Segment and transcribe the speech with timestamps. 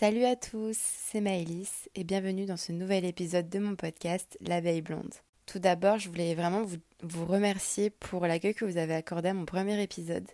[0.00, 4.80] Salut à tous, c'est Maëlys et bienvenue dans ce nouvel épisode de mon podcast L'abeille
[4.80, 5.12] blonde.
[5.44, 6.64] Tout d'abord, je voulais vraiment
[7.02, 10.26] vous, remercier pour l'accueil que vous avez accordé à mon premier épisode.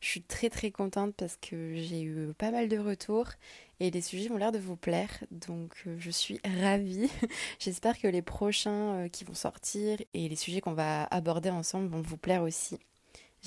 [0.00, 3.30] Je suis très très contente parce que j'ai eu pas mal de retours
[3.80, 7.08] et les sujets ont l'air de vous plaire, donc euh, je suis ravie.
[7.58, 11.88] J'espère que les prochains euh, qui vont sortir et les sujets qu'on va aborder ensemble
[11.88, 12.78] vont vous plaire aussi.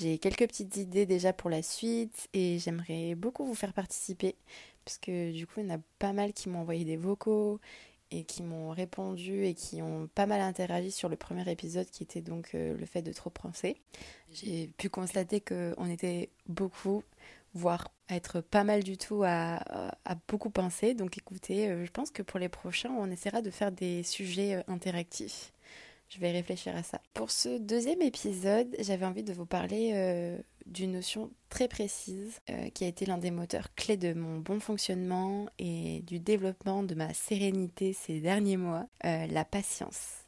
[0.00, 4.34] J'ai quelques petites idées déjà pour la suite et j'aimerais beaucoup vous faire participer
[4.84, 7.60] parce que du coup il y en a pas mal qui m'ont envoyé des vocaux
[8.10, 12.02] et qui m'ont répondu et qui ont pas mal interagi sur le premier épisode qui
[12.02, 13.76] était donc euh, le fait de trop penser.
[14.32, 17.04] J'ai pu constater qu'on était beaucoup,
[17.54, 19.60] voire être pas mal du tout à,
[20.26, 20.94] beaucoup penser.
[20.94, 24.56] Donc écoutez, euh, je pense que pour les prochains, on essaiera de faire des sujets
[24.56, 25.52] euh, interactifs.
[26.10, 27.00] Je vais réfléchir à ça.
[27.14, 30.36] Pour ce deuxième épisode, j'avais envie de vous parler euh,
[30.66, 34.58] d'une notion très précise euh, qui a été l'un des moteurs clés de mon bon
[34.58, 40.24] fonctionnement et du développement de ma sérénité ces derniers mois, euh, la patience.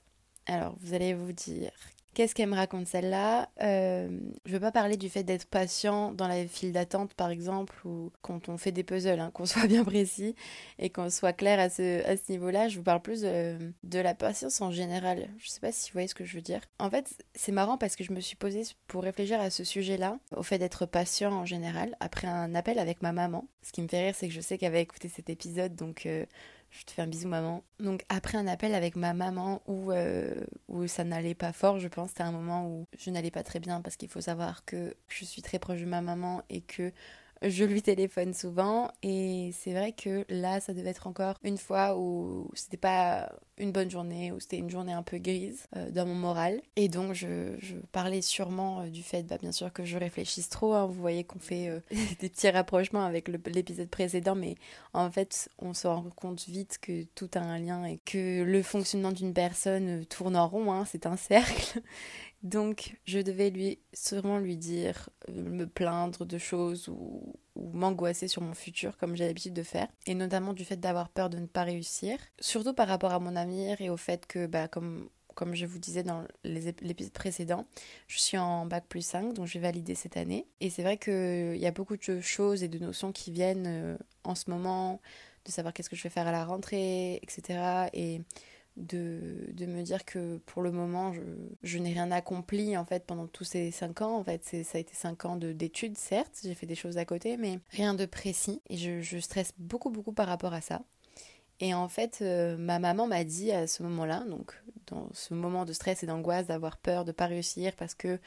[0.47, 1.73] Alors vous allez vous dire,
[2.15, 3.49] Qu'est-ce qu'elle me raconte celle-là?
[3.63, 4.09] Euh,
[4.45, 8.11] Je veux pas parler du fait d'être patient dans la file d'attente par exemple ou
[8.21, 10.35] quand on fait des puzzles, hein, qu'on soit bien précis
[10.79, 12.69] et qu'on soit clair à ce, niveau-là.
[12.69, 15.29] Je vous parle plus de, de la patience en général.
[15.39, 16.61] Je sais pas si vous voyez ce que je veux dire.
[16.79, 20.19] En fait, c'est marrant parce que je me suis posée pour réfléchir à ce sujet-là,
[20.37, 23.47] au fait d'être patient en général, après un appel avec ma maman.
[23.63, 26.05] Ce qui me fait rire, c'est que je sais qu'elle va écouter cet épisode, donc...
[26.05, 26.27] Euh,
[26.73, 27.63] je te fais un bisou maman.
[27.81, 30.35] Donc après un appel avec ma maman où, euh,
[30.69, 33.61] où ça n'allait pas fort, je pense, c'était un moment où je n'allais pas très
[33.61, 36.93] bien parce qu'il faut savoir que je suis très proche de ma maman et que
[37.43, 41.99] je lui téléphone souvent et c'est vrai que là ça devait être encore une fois
[41.99, 46.07] où c'était pas une bonne journée où c'était une journée un peu grise euh, dans
[46.07, 46.61] mon moral.
[46.77, 47.57] Et donc je,
[47.93, 50.87] parlais sûrement euh, du fait bah, bien sûr que je réfléchisse trop hein.
[50.87, 51.81] vous voyez qu'on fait euh,
[52.21, 54.55] des petits rapprochements avec l'épisode précédent mais
[54.93, 58.63] en fait on se rend compte vite que tout a un lien et que le
[58.63, 61.81] fonctionnement d'une personne tourne en rond hein, c'est un cercle
[62.43, 68.43] donc, je devais lui sûrement lui dire, euh, me plaindre de choses ou, m'angoisser sur
[68.43, 71.47] mon futur, comme j'ai l'habitude de faire, et notamment du fait d'avoir peur de ne
[71.47, 75.09] pas réussir, surtout par rapport à mon avenir et au fait que, bah, comme,
[75.53, 77.67] je vous disais dans l'épisode précédent,
[78.09, 80.47] je suis en bac plus 5, donc je vais valider cette année.
[80.61, 83.97] Et c'est vrai qu'il y a beaucoup de choses et de notions qui viennent euh,
[84.25, 85.01] en ce moment,
[85.45, 87.89] de savoir qu'est-ce que je vais faire à la rentrée, etc.
[87.93, 88.21] Et
[88.77, 91.21] de, de, me dire que pour le moment, je,
[91.63, 94.17] je n'ai rien accompli en fait pendant tous ces cinq ans.
[94.17, 97.37] En fait, ça a été cinq ans d'études, certes, j'ai fait des choses à côté,
[97.37, 98.61] mais rien de précis.
[98.69, 100.83] Et je, je stresse beaucoup, beaucoup par rapport à ça.
[101.61, 104.53] Et en fait, euh, ma maman m'a dit à ce moment-là, donc
[104.89, 108.19] dans ce moment de stress et d'angoisse, d'avoir peur de ne pas réussir parce que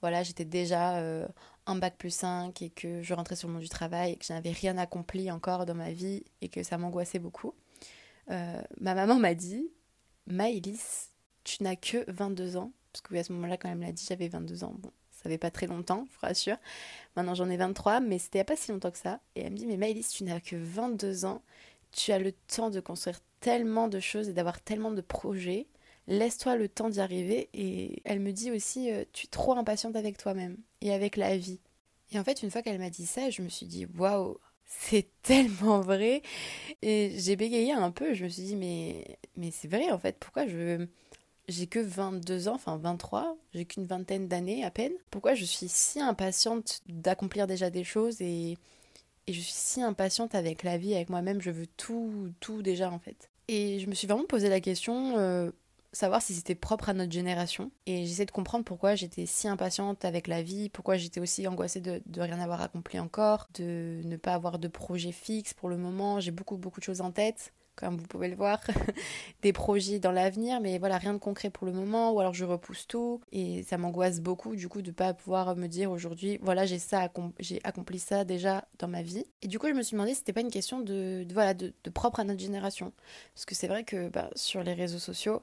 [0.00, 1.26] voilà, j'étais déjà euh,
[1.66, 4.24] en bac plus 5 et que je rentrais sur le monde du travail et que
[4.24, 7.54] je n'avais rien accompli encore dans ma vie et que ça m'angoissait beaucoup.
[8.30, 9.70] Euh, ma maman m'a dit
[10.26, 11.10] Maëlys,
[11.44, 12.72] tu n'as que 22 ans.
[12.92, 14.74] Parce que oui, à ce moment-là, quand elle me l'a dit, j'avais 22 ans.
[14.78, 16.56] Bon, ça fait pas très longtemps, je vous rassure.
[17.16, 19.20] Maintenant, j'en ai 23, mais c'était pas si longtemps que ça.
[19.34, 21.42] Et elle me dit, mais Maëlys, tu n'as que 22 ans.
[21.92, 25.66] Tu as le temps de construire tellement de choses et d'avoir tellement de projets.
[26.06, 27.48] Laisse-toi le temps d'y arriver.
[27.52, 31.36] Et elle me dit aussi, euh, tu es trop impatiente avec toi-même et avec la
[31.36, 31.60] vie.
[32.12, 35.06] Et en fait, une fois qu'elle m'a dit ça, je me suis dit, waouh, c'est
[35.22, 36.22] tellement vrai.
[36.82, 38.14] Et j'ai bégayé un peu.
[38.14, 40.16] Je me suis dit, mais, c'est vrai en fait.
[40.18, 40.86] Pourquoi je.
[41.46, 44.94] J'ai que 22 ans, enfin 23, j'ai qu'une vingtaine d'années à peine.
[45.10, 48.56] Pourquoi je suis si impatiente d'accomplir déjà des choses et,
[49.26, 51.42] et je suis si impatiente avec la vie, avec moi-même.
[51.42, 53.28] Je veux tout, tout déjà en fait.
[53.48, 55.50] Et je me suis vraiment posé la question euh,
[55.94, 57.70] savoir si c'était propre à notre génération.
[57.86, 61.80] Et j'essaie de comprendre pourquoi j'étais si impatiente avec la vie, pourquoi j'étais aussi angoissée
[61.80, 66.20] de, rien avoir accompli encore, de ne pas avoir de projet fixe pour le moment.
[66.20, 68.60] J'ai beaucoup, beaucoup de choses en tête comme vous pouvez le voir,
[69.42, 72.44] des projets dans l'avenir, mais voilà, rien de concret pour le moment, ou alors je
[72.44, 76.66] repousse tout, et ça m'angoisse beaucoup du coup de pas pouvoir me dire aujourd'hui, voilà,
[76.66, 77.10] j'ai ça,
[77.40, 79.26] j'ai accompli ça déjà dans ma vie.
[79.42, 81.72] Et du coup, je me suis demandé si c'était pas une question de, voilà, de,
[81.92, 82.92] propre à notre génération,
[83.34, 85.42] parce que c'est vrai que bah, sur les réseaux sociaux,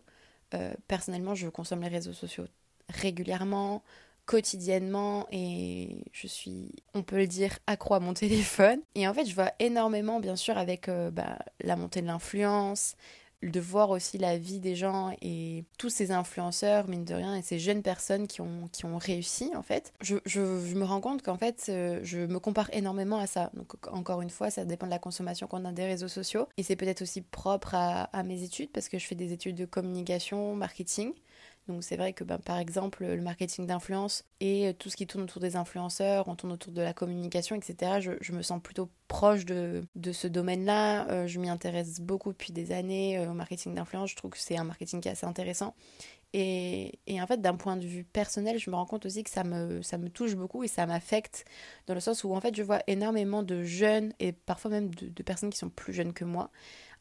[0.53, 2.45] euh, personnellement, je consomme les réseaux sociaux
[2.89, 3.83] régulièrement,
[4.25, 8.79] quotidiennement et je suis, on peut le dire, accro à mon téléphone.
[8.95, 12.95] Et en fait, je vois énormément, bien sûr, avec euh, bah, la montée de l'influence,
[13.41, 17.41] de voir aussi la vie des gens et tous ces influenceurs, mine de rien, et
[17.41, 21.21] ces jeunes personnes qui ont, qui ont réussi, en fait, je, je, me rends compte
[21.23, 23.49] qu'en fait, euh, je me compare énormément à ça.
[23.53, 26.47] Donc, encore une fois, ça dépend de la consommation qu'on a des réseaux sociaux.
[26.57, 29.55] Et c'est peut-être aussi propre à, à mes études, parce que je fais des études
[29.55, 31.13] de communication, marketing.
[31.67, 35.23] Donc c'est vrai que ben, par exemple le marketing d'influence et tout ce qui tourne
[35.23, 37.99] autour des influenceurs, on tourne autour de la communication, etc.
[38.21, 41.09] Je, me sens plutôt proche de, de ce domaine-là.
[41.09, 44.09] Euh, je m'y intéresse beaucoup depuis des années euh, au marketing d'influence.
[44.09, 45.75] Je trouve que c'est un marketing qui est assez intéressant.
[46.33, 49.29] Et, et, en fait, d'un point de vue personnel, je me rends compte aussi que
[49.29, 51.43] ça me, ça me touche beaucoup et ça m'affecte
[51.87, 55.23] dans le sens où en fait, je vois énormément de jeunes et parfois même de
[55.23, 56.49] personnes qui sont plus jeunes que moi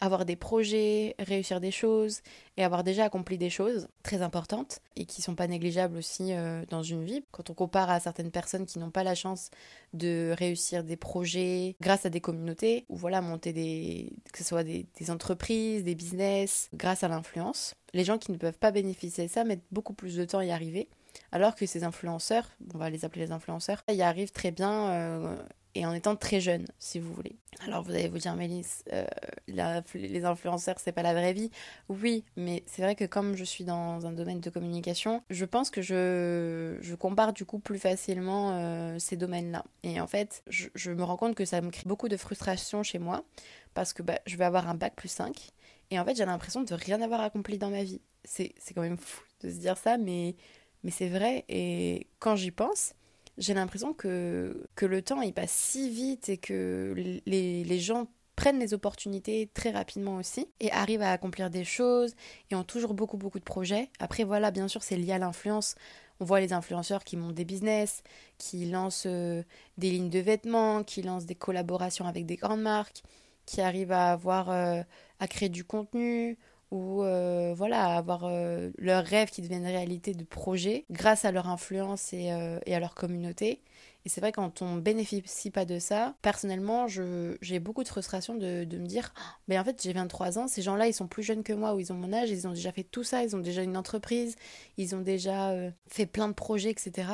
[0.01, 2.21] avoir des projets, réussir des choses
[2.57, 6.65] et avoir déjà accompli des choses très importantes et qui sont pas négligeables aussi euh,
[6.71, 7.23] dans une vie.
[7.31, 9.51] Quand on compare à certaines personnes qui n'ont pas la chance
[9.93, 14.65] de réussir des projets grâce à des communautés ou voilà monter des que ce soit
[14.65, 19.31] des, entreprises, des business grâce à l'influence, les gens qui ne peuvent pas bénéficier de
[19.31, 20.89] ça mettent beaucoup plus de temps à y arriver.
[21.33, 25.37] Alors que ces influenceurs, on va les appeler les influenceurs, y arrivent très bien euh,
[25.75, 27.37] et en étant très jeune, si vous voulez.
[27.67, 29.07] Alors vous allez vous dire, Mélisse, euh,
[29.47, 31.51] les influenceurs, c'est pas la vraie vie.
[31.89, 35.71] Oui, mais c'est vrai que comme je suis dans un domaine de communication, je pense
[35.71, 39.65] que je, je compare du coup plus facilement euh, ces domaines-là.
[39.83, 42.99] Et en fait, je, me rends compte que ça me crée beaucoup de frustration chez
[42.99, 43.25] moi,
[43.75, 45.51] parce que bah, je vais avoir un bac plus 5,
[45.91, 48.01] et en fait j'ai l'impression de rien avoir accompli dans ma vie.
[48.25, 50.37] C'est quand même fou de se dire ça, mais,
[50.83, 52.95] mais c'est vrai, et quand j'y pense,
[53.41, 56.95] j'ai l'impression que, le temps il passe si vite et que
[57.27, 58.07] les, les gens
[58.37, 62.15] prennent les opportunités très rapidement aussi et arrivent à accomplir des choses
[62.51, 63.91] et ont toujours beaucoup beaucoup de projets.
[63.99, 65.75] Après voilà, bien sûr, c'est lié à l'influence.
[66.21, 68.03] On voit les influenceurs qui montent des business,
[68.39, 69.43] qui lancent euh,
[69.79, 73.03] des lignes de vêtements, qui lancent des collaborations avec des grandes marques,
[73.47, 74.83] qui arrivent à avoir euh,
[75.19, 76.39] à créer du contenu
[76.71, 81.49] ou euh, voilà, avoir euh, leurs rêves qui deviennent réalité de projets grâce à leur
[81.49, 83.61] influence et, euh, et à leur communauté.
[84.05, 88.65] Et c'est vrai quand on bénéficie pas de ça, personnellement, j'ai beaucoup de frustration de,
[88.65, 89.13] de me dire
[89.49, 91.81] mais en fait j'ai 23 ans, ces gens-là ils sont plus jeunes que moi ou
[91.81, 94.37] ils ont mon âge, ils ont déjà fait tout ça, ils ont déjà une entreprise,
[94.79, 95.53] ils ont déjà
[95.89, 97.09] fait plein de projets, etc.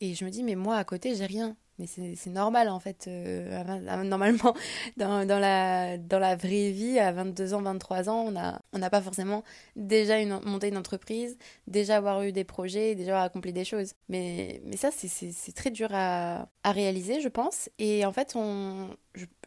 [0.00, 3.06] Et je me dis mais moi à côté j'ai rien mais c'est normal en fait.
[3.06, 4.54] Euh, normalement,
[4.96, 9.02] dans, la, dans la vraie vie, à 22 ans, 23 ans, on n'a on pas
[9.02, 9.44] forcément
[9.74, 11.36] déjà une, monté une entreprise,
[11.66, 13.92] déjà avoir eu des projets, déjà avoir accompli des choses.
[14.08, 17.68] Mais, mais ça, c'est très dur à, à, réaliser, je pense.
[17.78, 18.36] Et en fait,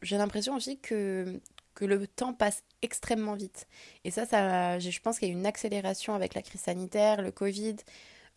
[0.01, 1.39] j'ai l'impression aussi que,
[1.73, 3.67] que le temps passe extrêmement vite.
[4.03, 7.31] Et ça, ça je pense qu'il y a une accélération avec la crise sanitaire, le
[7.31, 7.77] Covid,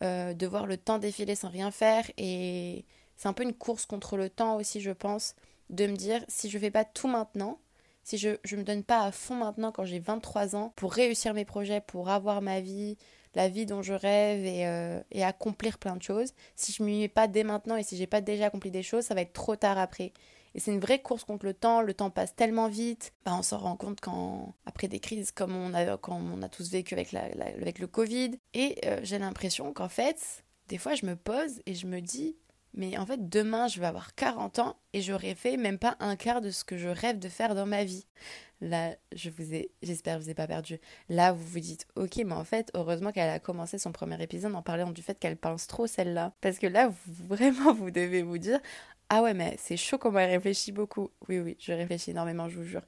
[0.03, 2.83] euh, de voir le temps défiler sans rien faire et
[3.23, 5.35] c'est un peu une course contre le temps aussi, je pense,
[5.69, 7.57] de me dire si je fais pas tout maintenant,
[8.03, 11.33] si je ne me donne pas à fond maintenant quand j'ai 23 ans pour réussir
[11.33, 12.97] mes projets, pour avoir ma vie,
[13.33, 16.99] la vie dont je rêve et, euh, accomplir plein de choses, si je ne m'y
[16.99, 19.31] mets pas dès maintenant et si j'ai pas déjà accompli des choses, ça va être
[19.31, 20.11] trop tard après.
[20.53, 23.13] Et c'est une vraie course contre le temps, le temps passe tellement vite.
[23.23, 26.49] Bah, on s'en rend compte quand, après des crises comme on a, quand on a
[26.49, 28.31] tous vécu avec le Covid.
[28.53, 32.35] Et euh, j'ai l'impression qu'en fait, des fois, je me pose et je me dis,
[32.73, 36.15] mais en fait, demain, je vais avoir 40 ans et j'aurais fait même pas un
[36.15, 38.05] quart de ce que je rêve de faire dans ma vie.
[38.61, 40.79] Là, je vous ai, j'espère que vous ai pas perdu.
[41.09, 44.55] Là, vous vous dites, ok, mais en fait, heureusement qu'elle a commencé son premier épisode
[44.55, 46.33] en parlant du fait qu'elle pense trop celle-là.
[46.39, 48.59] Parce que là, vraiment, vous devez vous dire,
[49.09, 51.11] ah ouais, mais c'est chaud comment elle réfléchit beaucoup.
[51.29, 52.81] Oui, oui, je réfléchis énormément, je vous jure.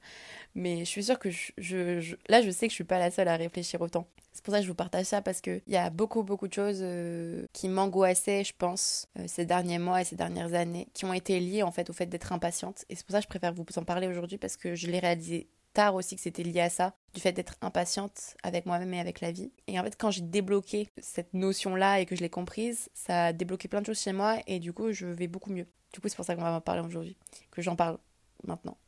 [0.54, 3.10] Mais je suis sûre que je, je, là, je sais que je suis pas la
[3.10, 4.08] seule à réfléchir autant.
[4.32, 6.52] C'est pour ça que je vous partage ça parce qu'il y a beaucoup, beaucoup de
[6.52, 11.04] choses euh, qui m'angoissaient, je pense, euh, ces derniers mois et ces dernières années, qui
[11.04, 12.84] ont été liées en fait au fait d'être impatiente.
[12.90, 14.98] Et c'est pour ça que je préfère vous en parler aujourd'hui parce que je l'ai
[14.98, 19.00] réalisé tard aussi que c'était lié à ça, du fait d'être impatiente avec moi-même et
[19.00, 19.52] avec la vie.
[19.66, 23.32] Et en fait, quand j'ai débloqué cette notion-là et que je l'ai comprise, ça a
[23.34, 25.66] débloqué plein de choses chez moi et du coup, je vais beaucoup mieux.
[25.92, 27.16] Du coup, c'est pour ça qu'on va en parler aujourd'hui,
[27.50, 27.98] que j'en parle
[28.44, 28.78] maintenant.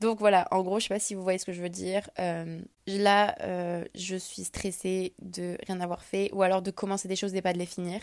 [0.00, 2.08] Donc voilà, en gros, je sais pas si vous voyez ce que je veux dire.
[2.18, 7.16] Euh, là, euh, je suis stressée de rien avoir fait ou alors de commencer des
[7.16, 8.00] choses et pas de les finir.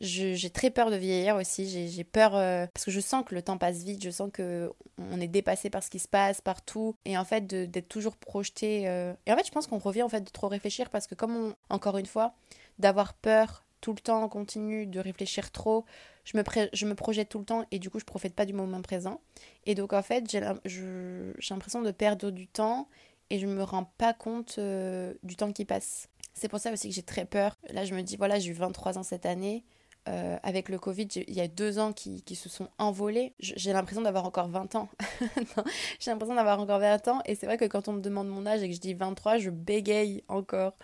[0.00, 1.88] J'ai très peur de vieillir aussi.
[1.88, 4.02] J'ai peur euh, parce que je sens que le temps passe vite.
[4.02, 7.46] Je sens que on est dépassé par ce qui se passe partout et en fait
[7.46, 8.82] d'être toujours projeté.
[9.26, 11.36] Et en fait, je pense qu'on revient en fait de trop réfléchir parce que comme
[11.36, 12.34] on, encore une fois,
[12.78, 15.84] d'avoir peur tout le temps en continu, de réfléchir trop,
[16.24, 18.52] je me, je me projette tout le temps et du coup je profite pas du
[18.52, 19.20] moment présent.
[19.66, 22.88] Et donc en fait j'ai l'impression de perdre du temps
[23.30, 26.08] et je me rends pas compte euh, du temps qui passe.
[26.34, 27.56] C'est pour ça aussi que j'ai très peur.
[27.70, 29.64] Là je me dis voilà j'ai eu 23 ans cette année.
[30.08, 33.34] Euh, avec le Covid, il y a deux ans qui, qui se sont envolés.
[33.40, 34.88] J'ai l'impression d'avoir encore 20 ans.
[36.00, 37.20] j'ai l'impression d'avoir encore 20 ans.
[37.26, 39.38] Et c'est vrai que quand on me demande mon âge et que je dis 23,
[39.38, 40.74] je bégaye encore.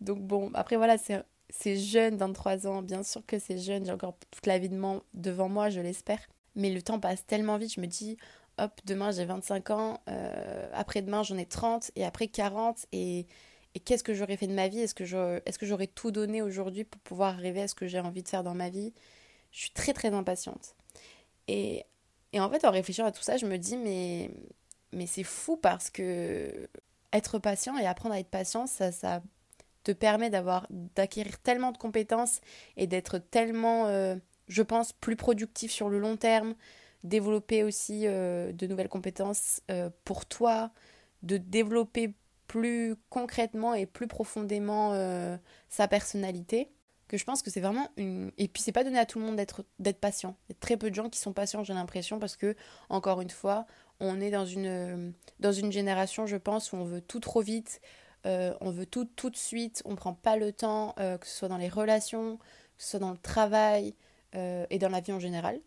[0.00, 4.16] Donc bon, après voilà, c'est jeune, 23 ans, bien sûr que c'est jeune, j'ai encore
[4.30, 4.70] toute la vie
[5.14, 6.20] devant moi, je l'espère.
[6.56, 8.16] Mais le temps passe tellement vite, je me dis,
[8.58, 13.26] hop, demain j'ai 25 ans, euh, après-demain j'en ai 30, et après 40, et,
[13.74, 14.80] et qu'est-ce que j'aurais fait de ma vie?
[14.80, 18.28] Est-ce que j'aurais tout donné aujourd'hui pour pouvoir arriver à ce que j'ai envie de
[18.28, 18.92] faire dans ma vie?
[19.52, 20.74] Je suis très très impatiente.
[21.48, 21.84] Et,
[22.32, 24.30] et, en fait, en réfléchissant à tout ça, je me dis, mais,
[24.92, 26.68] mais c'est fou parce que
[27.12, 29.22] être patient et apprendre à être patient, ça, ça
[29.84, 32.40] te permet d'avoir d'acquérir tellement de compétences
[32.76, 34.16] et d'être tellement, euh,
[34.48, 36.54] je pense, plus productif sur le long terme,
[37.02, 40.70] développer aussi euh, de nouvelles compétences euh, pour toi,
[41.22, 42.14] de développer
[42.50, 44.92] plus concrètement et plus profondément
[45.68, 46.70] sa personnalité
[47.06, 49.24] que je pense que c'est vraiment une et puis c'est pas donné à tout le
[49.24, 51.74] monde d'être d'être patient il y a très peu de gens qui sont patients j'ai
[51.74, 52.56] l'impression parce que
[52.88, 53.66] encore une fois
[54.00, 57.80] on est dans une dans une génération je pense où on veut tout trop vite
[58.26, 61.38] euh, on veut tout tout de suite, on prend pas le temps, euh, que ce
[61.38, 63.94] soit dans les relations, que ce soit dans le travail
[64.34, 65.60] euh, et dans la vie en général.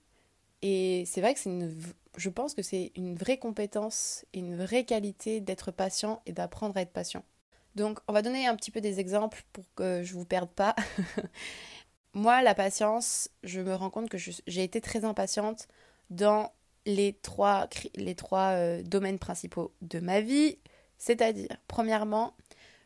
[0.61, 1.75] Et c'est vrai que c'est une,
[2.17, 6.81] je pense que c'est une vraie compétence une vraie qualité d'être patient et d'apprendre à
[6.81, 7.23] être patient.
[7.75, 10.75] Donc, on va donner un petit peu des exemples pour que je vous perde pas.
[12.13, 15.67] Moi, la patience, je me rends compte que j'ai été très impatiente
[16.11, 16.51] dans
[16.85, 20.59] les trois, les trois domaines principaux de ma vie.
[20.99, 22.35] C'est-à-dire, premièrement,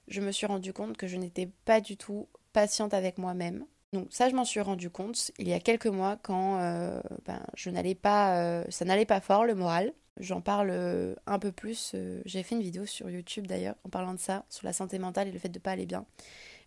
[0.07, 3.65] je me suis rendu compte que je n'étais pas du tout patiente avec moi-même.
[3.98, 7.42] Donc ça, je m'en suis rendu compte il y a quelques mois quand euh, ben,
[7.56, 9.92] je n'allais pas, euh, ça n'allait pas fort le moral.
[10.20, 11.96] J'en parle euh, un peu plus.
[12.25, 15.30] J'ai fait une vidéo sur YouTube d'ailleurs en parlant de ça, sur la santé mentale
[15.30, 16.06] et le fait de ne pas aller bien.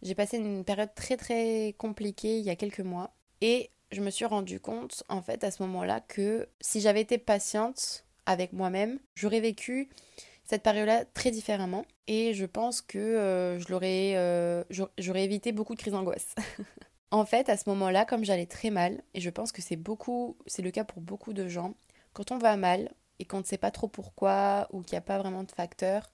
[0.03, 4.11] J'ai passé une période très très compliquée il y a quelques mois et je me
[4.11, 8.99] suis rendu compte en fait à ce moment-là que si j'avais été patiente avec moi-même,
[9.15, 9.89] j'aurais vécu
[10.43, 11.85] cette période-là très différemment.
[12.09, 14.65] Et je pense que je l'aurais,
[14.99, 16.35] j'aurais évité beaucoup de crises d'angoisse.
[17.11, 20.37] en fait, à ce moment-là, comme j'allais très mal, et je pense que c'est beaucoup,
[20.47, 21.75] c'est le cas pour beaucoup de gens,
[22.12, 25.02] quand on va mal et qu'on ne sait pas trop pourquoi ou qu'il n'y a
[25.02, 26.11] pas vraiment de facteurs,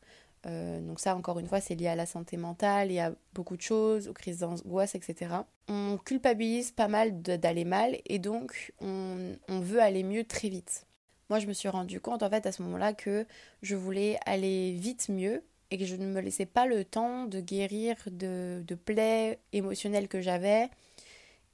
[0.46, 3.56] euh, donc ça, encore une fois, c'est lié à la santé mentale et à beaucoup
[3.56, 5.34] de choses, aux crises d'angoisse, etc.
[5.68, 10.86] On culpabilise pas mal d'aller mal et donc on, veut aller mieux très vite
[11.28, 13.26] moi je me suis rendu compte en fait à ce moment-là que
[13.62, 17.40] je voulais aller vite mieux et que je ne me laissais pas le temps de
[17.40, 20.70] guérir de plaies émotionnelles que j'avais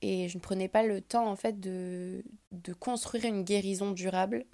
[0.03, 4.45] et je ne prenais pas le temps en fait de, de construire une guérison durable.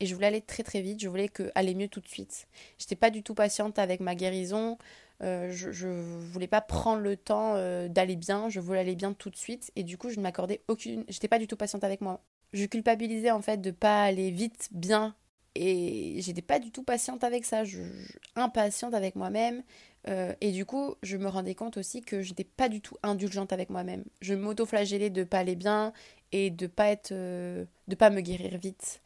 [0.00, 2.48] Et je voulais aller très très vite, je voulais que aller mieux tout de suite.
[2.78, 4.76] J'étais pas du tout patiente avec ma guérison,
[5.22, 9.14] euh, je, je voulais pas prendre le temps euh, d'aller bien, je voulais aller bien
[9.14, 9.70] tout de suite.
[9.76, 12.20] Et du coup je ne m'accordais aucune, j'étais pas du tout patiente avec moi.
[12.52, 15.14] Je culpabilisais en fait de pas aller vite, bien.
[15.56, 17.62] Et j'étais pas du tout patiente avec ça,
[18.34, 19.62] impatiente avec moi-même.
[20.08, 23.52] Euh, et du coup, je me rendais compte aussi que j'étais pas du tout indulgente
[23.52, 24.04] avec moi-même.
[24.20, 25.92] Je m'auto-flagellais de pas aller bien
[26.32, 29.00] et de pas euh, de pas me guérir vite.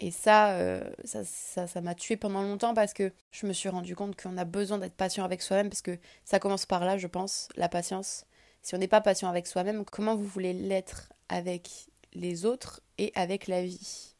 [0.00, 3.68] Et ça, euh, ça, ça, ça m'a tué pendant longtemps parce que je me suis
[3.68, 6.98] rendu compte qu'on a besoin d'être patient avec soi-même parce que ça commence par là,
[6.98, 8.26] je pense, la patience.
[8.62, 13.12] Si on n'est pas patient avec soi-même, comment vous voulez l'être avec les autres et
[13.14, 14.13] avec la vie?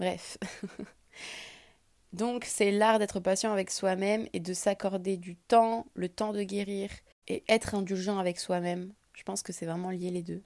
[0.00, 0.38] Bref.
[2.14, 6.42] Donc c'est l'art d'être patient avec soi-même et de s'accorder du temps, le temps de
[6.42, 6.90] guérir
[7.28, 8.92] et être indulgent avec soi-même.
[9.12, 10.42] Je pense que c'est vraiment lié les deux.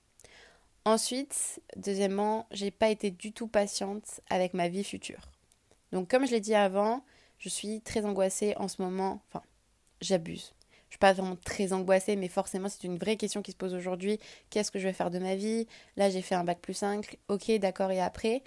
[0.85, 5.31] Ensuite, deuxièmement, j'ai pas été du tout patiente avec ma vie future.
[5.93, 7.05] Donc comme je l'ai dit avant,
[7.39, 9.43] je suis très angoissée en ce moment, enfin,
[10.01, 10.53] j'abuse
[10.95, 14.21] suis pas vraiment très angoissée, mais forcément, c'est une vraie question qui se pose aujourd'hui.
[14.51, 15.67] Qu'est-ce que je vais faire de ma vie?
[15.97, 17.19] Là, j'ai fait un bac plus 5.
[17.29, 18.43] Ok, d'accord, et après?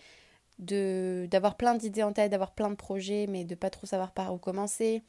[0.60, 4.12] De d'avoir plein d'idées en tête, d'avoir plein de projets, mais de pas trop savoir
[4.12, 5.04] par où commencer,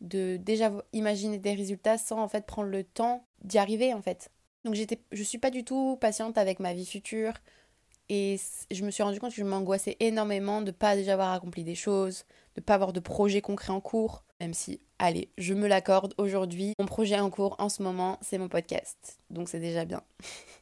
[0.00, 4.30] de déjà imaginer des résultats sans en fait prendre le temps d'y arriver en fait.
[4.64, 7.34] Donc j'étais je suis pas du tout patiente avec ma vie future
[8.08, 8.38] et
[8.70, 11.74] je me suis rendu compte que je m'angoissais énormément de pas déjà avoir accompli des
[11.74, 12.24] choses,
[12.56, 16.74] de pas avoir de projets concrets en cours, même si allez, je me l'accorde aujourd'hui.
[16.78, 19.18] Mon projet en cours en ce moment, c'est mon podcast.
[19.30, 20.02] Donc c'est déjà bien.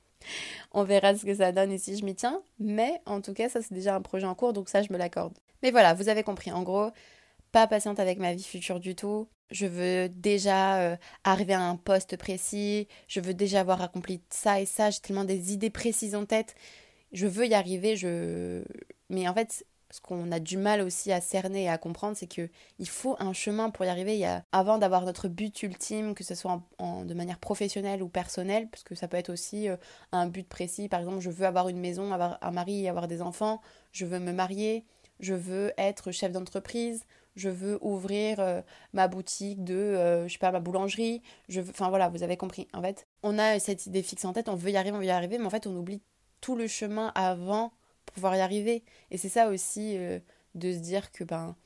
[0.73, 2.43] On verra ce que ça donne et si je m'y tiens.
[2.59, 4.99] Mais en tout cas, ça c'est déjà un projet en cours, donc ça je me
[4.99, 5.35] l'accorde.
[5.63, 6.53] Mais voilà, vous avez compris.
[6.53, 6.91] En gros,
[7.53, 9.29] pas patiente avec ma vie future du tout.
[9.51, 12.87] Je veux déjà euh, arriver à un poste précis.
[13.09, 14.91] Je veux déjà avoir accompli ça et ça.
[14.91, 16.55] J'ai tellement des idées précises en tête.
[17.13, 17.97] Je veux y arriver.
[17.97, 18.63] Je...
[19.09, 22.27] Mais en fait, ce qu'on a du mal aussi à cerner et à comprendre, c'est
[22.27, 24.27] que il faut un chemin pour y arriver.
[24.53, 28.83] Avant d'avoir notre but ultime, que ce soit en, de manière professionnelle ou personnelle, parce
[28.83, 29.77] que ça peut être aussi euh,
[30.13, 30.89] un but précis.
[30.89, 33.61] Par exemple, je veux avoir une maison, avoir un mari avoir des enfants.
[33.93, 34.85] Je veux me marier.
[35.21, 37.05] Je veux être chef d'entreprise.
[37.37, 38.61] Je veux ouvrir euh,
[38.93, 41.23] ma boutique de, euh, je sais pas, ma boulangerie.
[41.49, 42.69] Je veux, enfin voilà, vous avez compris.
[42.75, 44.49] En fait, on a cette idée fixe en tête.
[44.49, 46.03] On veut y arriver, on veut y arriver, mais en fait, on oublie
[46.41, 47.73] tout le chemin avant
[48.11, 48.83] pouvoir y arriver.
[49.11, 50.19] Et c'est ça aussi euh,
[50.55, 51.57] de se dire que ben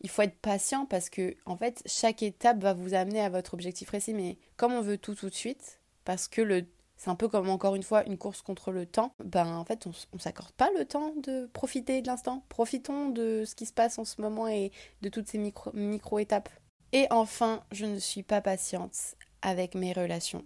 [0.00, 3.54] il faut être patient parce que en fait chaque étape va vous amener à votre
[3.54, 4.14] objectif précis.
[4.14, 7.48] Mais comme on veut tout tout de suite parce que le c'est un peu comme
[7.48, 10.70] encore une fois une course contre le temps ben en fait on, on s'accorde pas
[10.78, 12.44] le temps de profiter de l'instant.
[12.48, 14.72] Profitons de ce qui se passe en ce moment et
[15.02, 16.50] de toutes ces micro, micro étapes
[16.92, 20.44] et enfin je ne suis pas patiente avec mes relations.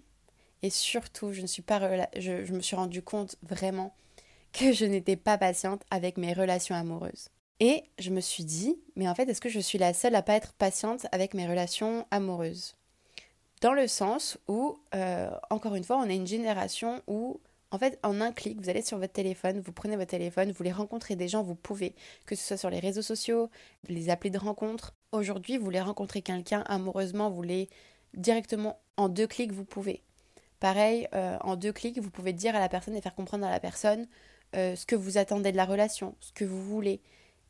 [0.62, 3.94] Et surtout je ne suis pas je, je me suis rendu compte vraiment
[4.52, 7.28] que je n'étais pas patiente avec mes relations amoureuses
[7.60, 10.22] et je me suis dit, mais en fait, est-ce que je suis la seule à
[10.22, 12.76] pas être patiente avec mes relations amoureuses?
[13.60, 17.40] Dans le sens où, euh, encore une fois, on est une génération où,
[17.72, 20.56] en fait, en un clic, vous allez sur votre téléphone, vous prenez votre téléphone, vous
[20.56, 23.50] voulez rencontrer des gens, vous pouvez, que ce soit sur les réseaux sociaux,
[23.88, 24.94] les appeler de rencontre.
[25.10, 27.68] Aujourd'hui, vous voulez rencontrer quelqu'un amoureusement, vous voulez
[28.14, 30.04] directement, en deux clics, vous pouvez.
[30.60, 33.50] Pareil, euh, en deux clics, vous pouvez dire à la personne et faire comprendre à
[33.50, 34.06] la personne
[34.56, 37.00] euh, ce que vous attendez de la relation, ce que vous voulez.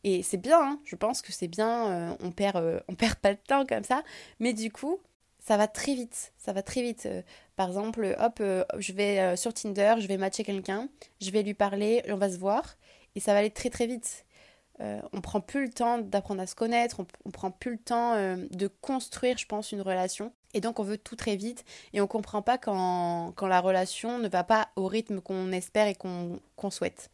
[0.05, 0.81] Et c'est bien, hein.
[0.85, 3.85] je pense que c'est bien, euh, on, perd, euh, on perd pas de temps comme
[3.85, 4.03] ça,
[4.41, 4.99] mais du coup,
[5.41, 7.09] ça va très vite, ça va très vite.
[7.57, 8.43] Par exemple, hop,
[8.79, 10.89] je vais sur Tinder, je vais matcher quelqu'un,
[11.21, 12.77] je vais lui parler, on va se voir,
[13.15, 14.27] et ça va aller très très vite.
[14.81, 18.67] On prend plus le temps d'apprendre à se connaître, on, prend plus le temps de
[18.81, 20.33] construire, je pense, une relation.
[20.55, 24.19] Et donc on veut tout très vite et on comprend pas quand, quand la relation
[24.19, 27.11] ne va pas au rythme qu'on espère et qu'on souhaite.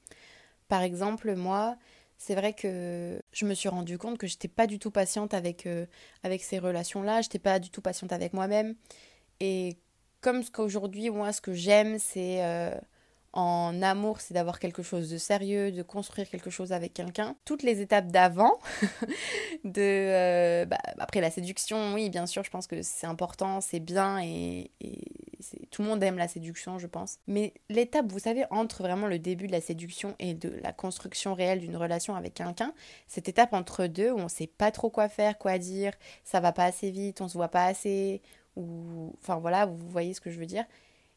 [0.69, 1.77] Par exemple, moi,
[2.19, 5.67] c'est vrai que je me suis rendu compte que j'étais pas du tout patiente avec,
[5.67, 5.87] euh,
[6.23, 8.75] avec ces relations-là, j'étais pas du tout patiente avec moi-même.
[9.41, 9.77] Et
[10.21, 12.75] comme ce qu'aujourd'hui, moi, ce que j'aime, c'est euh,
[13.35, 17.35] en amour, c'est d'avoir quelque chose de sérieux, de construire quelque chose avec quelqu'un.
[17.45, 18.61] Toutes les étapes d'avant,
[19.77, 24.21] euh, bah, après la séduction, oui, bien sûr, je pense que c'est important, c'est bien
[24.23, 24.71] et,
[25.71, 27.19] tout le monde aime la séduction, je pense.
[27.27, 31.35] Mais l'étape, vous savez, entre vraiment le début de la séduction et de la construction
[31.35, 32.73] réelle d'une relation avec quelqu'un,
[33.09, 36.53] cette étape entre deux où on sait pas trop quoi faire, quoi dire, ça va
[36.53, 38.23] pas assez vite, on se voit pas assez,
[38.57, 40.65] ou enfin voilà, vous voyez ce que je veux dire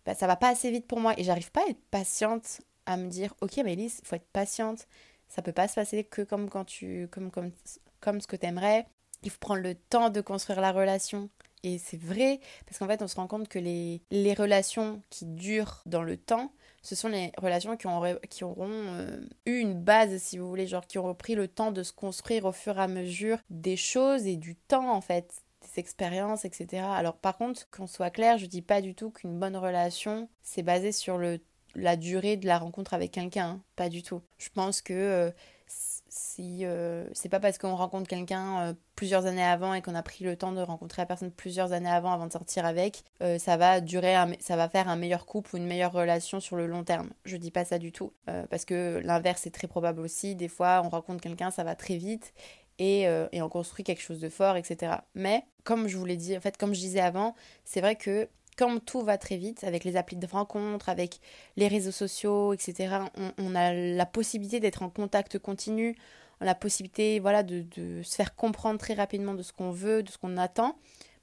[0.08, 2.96] bah, ça va pas assez vite pour moi et j'arrive pas à être patiente à
[2.96, 4.88] me dire ok Mélisse, faut être patiente,
[5.28, 7.52] ça peut pas se passer que comme quand tu comme comme
[8.00, 8.88] comme ce que t'aimerais.
[9.24, 11.30] Il faut prendre le temps de construire la relation.
[11.64, 15.26] Et c'est vrai, parce qu'en fait, on se rend compte que les, les relations qui
[15.26, 19.74] durent dans le temps, ce sont les relations qui, ont, qui auront euh, eu une
[19.74, 22.78] base, si vous voulez, genre qui auront pris le temps de se construire au fur
[22.78, 25.44] et à mesure des choses et du temps, en fait
[25.78, 26.84] expériences, etc.
[26.84, 30.64] Alors par contre, qu'on soit clair, je dis pas du tout qu'une bonne relation, c'est
[30.64, 31.40] basé sur le,
[31.78, 33.62] la durée de la rencontre avec quelqu'un, hein.
[33.76, 34.22] pas du tout.
[34.38, 35.32] Je pense que euh,
[35.68, 40.02] si euh, c'est pas parce qu'on rencontre quelqu'un euh, plusieurs années avant et qu'on a
[40.02, 43.04] pris le temps de rencontrer la personne plusieurs années avant avant de sortir avec,
[43.38, 46.66] ça va durer, ça va faire un meilleur couple ou une meilleure relation sur le
[46.66, 47.10] long terme.
[47.26, 48.12] Je dis pas ça du tout
[48.50, 50.36] parce que l'inverse est très probable aussi.
[50.36, 52.34] Des fois, on rencontre quelqu'un, ça va très vite
[52.80, 54.94] euh, et, on construit quelque chose de fort, etc.
[55.16, 57.36] Mais comme je vous l'ai dit, en fait, comme je disais avant,
[57.66, 61.20] c'est vrai que comme tout va très vite, avec les applis de rencontre, avec
[61.58, 62.98] les réseaux sociaux, etc.,
[63.38, 65.96] on, a la possibilité d'être en contact continu,
[66.40, 67.66] on a la possibilité voilà, de
[68.02, 70.76] se faire comprendre très rapidement de ce qu'on veut, de ce qu'on attend.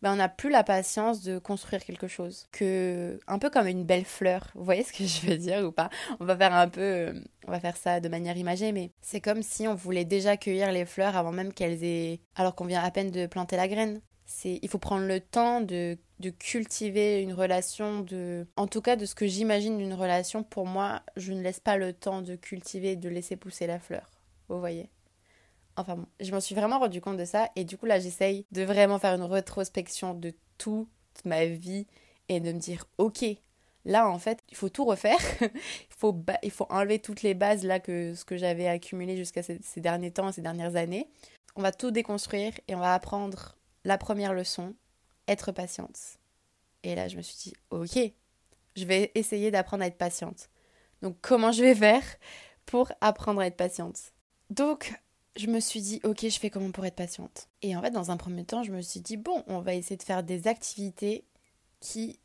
[0.05, 2.45] Ben, on n'a plus la patience de construire quelque chose.
[2.53, 4.51] Que un peu comme une belle fleur.
[4.55, 5.89] Vous voyez ce que je veux dire ou pas?
[6.21, 7.15] On va faire un peu,
[7.47, 10.73] on va faire ça de manière imagée, mais c'est comme si on voulait déjà cueillir
[10.73, 14.03] les fleurs avant même qu'elles aient, alors qu'on vient à peine de planter la graine.
[14.27, 18.97] C'est, il faut prendre le temps de, de cultiver une relation, de, en tout cas
[18.97, 20.43] de ce que j'imagine d'une relation.
[20.43, 24.11] Pour moi, je ne laisse pas le temps de cultiver, de laisser pousser la fleur.
[24.51, 24.91] Vous voyez?
[25.77, 28.47] Enfin bon, je m'en suis vraiment rendu compte de ça et du coup là j'essaye
[28.53, 30.89] de vraiment faire une rétrospection de toute
[31.25, 31.87] ma vie
[32.29, 33.25] et de me dire ok,
[33.85, 38.15] là en fait il faut tout refaire, il, faut enlever toutes les bases là que
[38.15, 41.09] ce que j'avais accumulé jusqu'à ces, ces derniers temps, ces dernières années.
[41.57, 44.75] On va tout déconstruire et on va apprendre la première leçon,
[45.27, 45.99] être patiente.
[46.85, 47.99] Et là je me suis dit ok,
[48.77, 50.51] je vais essayer d'apprendre à être patiente.
[51.03, 52.05] Donc comment je vais faire
[52.65, 54.15] pour apprendre à être patiente?
[54.51, 54.93] Donc,
[55.37, 57.49] je me suis dit, ok, je fais comment pour être patiente?
[57.63, 59.97] Et en fait, dans un premier temps, je me suis dit, bon, on va essayer
[59.97, 61.25] de faire des activités
[61.81, 62.19] qui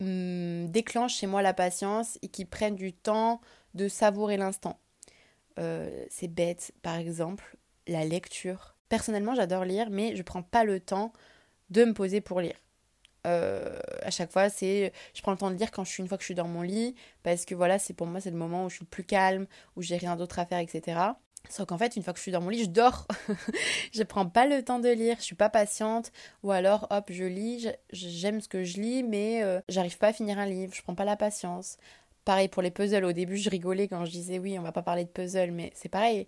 [0.00, 3.40] hum, déclenchent chez moi la patience et qui prennent du temps
[3.74, 4.78] de savourer l'instant.
[5.58, 8.76] Euh, c'est bête, par exemple, la lecture.
[8.88, 11.12] Personnellement, j'adore lire, mais je prends pas le temps
[11.70, 12.56] de me poser pour lire.
[13.26, 16.08] Euh, à chaque fois, c'est je prends le temps de lire quand je suis une
[16.08, 18.36] fois que je suis dans mon lit parce que voilà, c'est pour moi c'est le
[18.36, 21.00] moment où je suis plus calme, où j'ai rien d'autre à faire, etc.
[21.50, 23.06] Sauf qu'en fait, une fois que je suis dans mon lit, je dors.
[23.92, 26.10] je prends pas le temps de lire, je suis pas patiente.
[26.42, 30.12] Ou alors, hop, je lis, j'aime ce que je lis, mais euh, j'arrive pas à
[30.12, 31.76] finir un livre, je prends pas la patience.
[32.24, 34.82] Pareil pour les puzzles, au début, je rigolais quand je disais oui, on va pas
[34.82, 36.26] parler de puzzle, mais c'est pareil.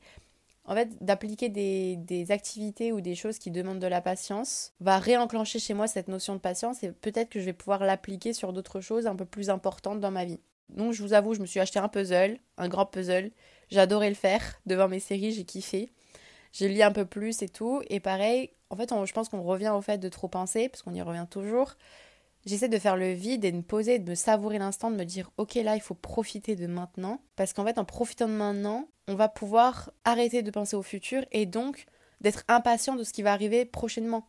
[0.66, 4.98] en fait, d'appliquer des, des, activités ou des choses qui demandent de la patience va
[4.98, 8.52] réenclencher chez moi cette notion de patience et peut-être que je vais pouvoir l'appliquer sur
[8.52, 10.40] d'autres choses un peu plus importantes dans ma vie.
[10.68, 13.30] Donc, je vous avoue, je me suis acheté un puzzle, un grand puzzle.
[13.70, 15.90] J'adorais le faire devant mes séries, j'ai kiffé.
[16.52, 17.82] J'ai lu un peu plus et tout.
[17.88, 20.94] Et pareil, en fait, je pense qu'on revient au fait de trop penser, parce qu'on
[20.94, 21.74] y revient toujours.
[22.46, 25.04] J'essaie de faire le vide et de me poser, de me savourer l'instant, de me
[25.04, 27.20] dire ok là il faut profiter de maintenant.
[27.34, 31.24] Parce qu'en fait en profitant de maintenant, on va pouvoir arrêter de penser au futur
[31.32, 31.86] et donc
[32.20, 34.28] d'être impatient de ce qui va arriver prochainement.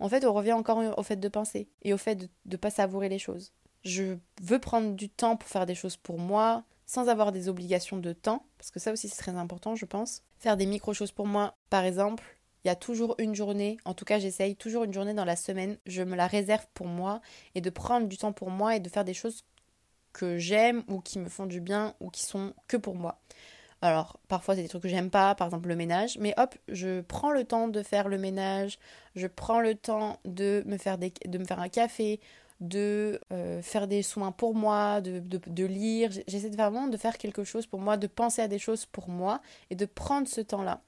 [0.00, 2.70] En fait on revient encore au fait de penser et au fait de ne pas
[2.70, 3.52] savourer les choses.
[3.84, 7.96] Je veux prendre du temps pour faire des choses pour moi, sans avoir des obligations
[7.96, 10.22] de temps, parce que ça aussi c'est très important je pense.
[10.38, 12.22] Faire des micro-choses pour moi, par exemple,
[12.64, 15.36] il y a toujours une journée, en tout cas j'essaye toujours une journée dans la
[15.36, 17.20] semaine, je me la réserve pour moi
[17.54, 19.44] et de prendre du temps pour moi et de faire des choses
[20.12, 23.20] que j'aime ou qui me font du bien ou qui sont que pour moi.
[23.82, 27.00] Alors, parfois c'est des trucs que j'aime pas, par exemple le ménage, mais hop, je
[27.02, 28.78] prends le temps de faire le ménage,
[29.16, 32.20] je prends le temps de me faire, des, de me faire un café,
[32.64, 36.10] de euh, faire des soins pour moi, de, de, de lire.
[36.26, 39.40] J'essaie vraiment de faire quelque chose pour moi, de penser à des choses pour moi
[39.70, 40.82] et de prendre ce temps-là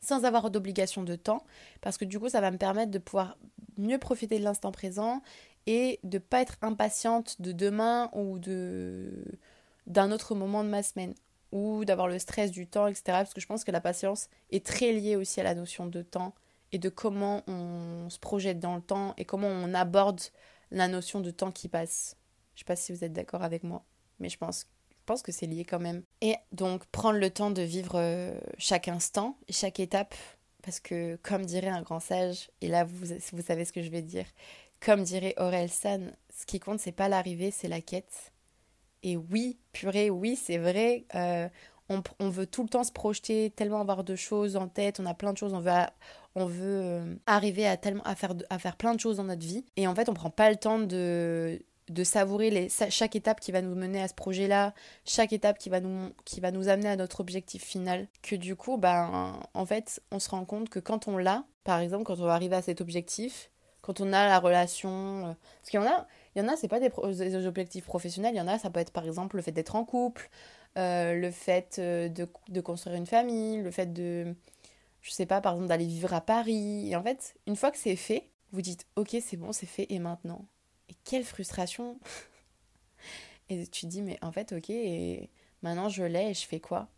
[0.00, 1.44] sans avoir d'obligation de temps,
[1.82, 3.36] parce que du coup, ça va me permettre de pouvoir
[3.76, 5.22] mieux profiter de l'instant présent
[5.66, 9.24] et de pas être impatiente de demain ou de
[9.86, 11.14] d'un autre moment de ma semaine
[11.52, 13.02] ou d'avoir le stress du temps, etc.
[13.06, 16.02] Parce que je pense que la patience est très liée aussi à la notion de
[16.02, 16.34] temps
[16.72, 20.20] et de comment on se projette dans le temps et comment on aborde
[20.70, 22.16] la notion de temps qui passe.
[22.54, 23.84] Je sais pas si vous êtes d'accord avec moi,
[24.18, 24.66] mais je pense
[25.10, 26.04] pense que c'est lié quand même.
[26.20, 30.14] Et donc prendre le temps de vivre euh, chaque instant, chaque étape,
[30.62, 33.90] parce que comme dirait un grand sage, et là vous, vous savez ce que je
[33.90, 34.26] vais dire,
[34.78, 38.32] comme dirait Aurel San, ce qui compte c'est pas l'arrivée, c'est la quête.
[39.02, 41.06] Et oui, purée, oui, c'est vrai.
[41.16, 41.48] Euh,
[41.88, 45.06] on, on, veut tout le temps se projeter, tellement avoir de choses en tête, on
[45.06, 45.72] a plein de choses, on veut,
[46.34, 49.46] on veut euh, arriver à, tellement, à, faire, à faire plein de choses dans notre
[49.46, 49.64] vie.
[49.76, 53.52] Et en fait, on prend pas le temps de, de savourer les, chaque étape qui
[53.52, 56.88] va nous mener à ce projet-là, chaque étape qui va, nous, qui va nous amener
[56.88, 58.06] à notre objectif final.
[58.22, 61.80] Que du coup, ben, en fait, on se rend compte que quand on l'a, par
[61.80, 63.50] exemple, quand on va arriver à cet objectif,
[63.82, 65.26] quand on a la relation.
[65.26, 68.34] Euh, parce qu'il y en a, il y en a, c'est pas des, objectifs professionnels,
[68.34, 70.30] il y en a, ça peut être par exemple le fait d'être en couple,
[70.78, 74.34] euh, le fait de, de, construire une famille, le fait de.
[75.02, 76.90] Je sais pas, par exemple, d'aller vivre à Paris.
[76.90, 79.86] Et en fait, une fois que c'est fait, vous dites, ok, c'est bon, c'est fait,
[79.88, 80.46] et maintenant?
[80.88, 81.98] Et quelle frustration
[83.48, 85.30] Et tu te dis, mais en fait, ok, et
[85.62, 86.88] maintenant je l'ai et je fais quoi?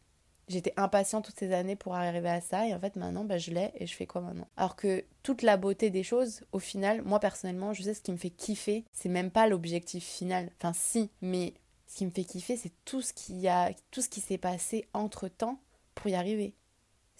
[0.49, 3.53] J'étais impatient toutes ces années pour arriver à ça et en fait maintenant bah, je
[3.53, 4.49] l'ai et je fais quoi maintenant?
[4.57, 8.12] Alors que toute la beauté des choses, au final, moi personnellement, je sais ce qui
[8.12, 10.51] me fait kiffer, c'est même pas l'objectif final.
[10.59, 11.55] Enfin si, mais
[11.87, 14.87] ce qui me fait kiffer, c'est tout ce qui a tout ce qui s'est passé
[14.93, 15.59] entre temps
[15.95, 16.55] pour y arriver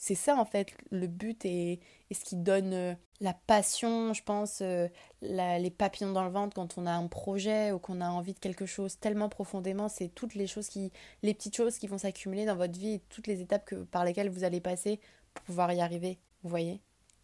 [0.02, 1.78] c'est ça en fait le but et,
[2.10, 4.88] ce qui donne euh, la passion, je pense, euh,
[5.20, 8.38] les papillons dans le ventre quand on a un projet ou qu'on a envie de
[8.40, 10.90] quelque chose tellement profondément, c'est toutes les choses qui,
[11.22, 14.04] les petites choses qui vont s'accumuler dans votre vie et toutes les étapes que, par
[14.04, 14.98] lesquelles vous allez passer
[15.34, 16.18] pour pouvoir y arriver.
[16.42, 16.80] Vous voyez?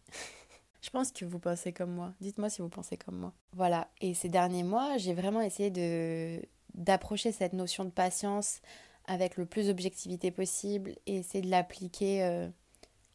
[0.81, 2.13] Je pense que vous pensez comme moi.
[2.21, 3.33] Dites-moi si vous pensez comme moi.
[3.57, 3.89] Voilà.
[3.99, 6.41] Et ces derniers mois, j'ai vraiment essayé de
[6.75, 8.61] d'approcher cette notion de patience
[9.05, 12.23] avec le plus d'objectivité possible et essayer de l'appliquer.
[12.23, 12.47] Euh,